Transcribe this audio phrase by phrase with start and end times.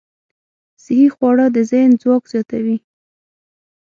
[0.83, 2.77] صحي خواړه د ذهن ځواک زیاتوي.